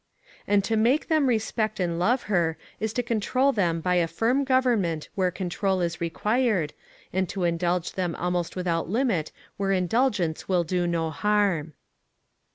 And 0.47 0.63
to 0.63 0.75
make 0.75 1.09
them 1.09 1.27
respect 1.27 1.79
and 1.79 1.99
love 1.99 2.23
her, 2.23 2.57
is 2.79 2.91
to 2.93 3.03
control 3.03 3.51
them 3.51 3.81
by 3.81 3.93
a 3.97 4.07
firm 4.07 4.43
government 4.43 5.09
where 5.13 5.29
control 5.29 5.79
is 5.79 6.01
required, 6.01 6.73
and 7.13 7.29
to 7.29 7.43
indulge 7.43 7.91
them 7.91 8.15
almost 8.15 8.55
without 8.55 8.89
limit 8.89 9.31
where 9.57 9.71
indulgence 9.71 10.49
will 10.49 10.63
do 10.63 10.87
no 10.87 11.11
harm. 11.11 11.73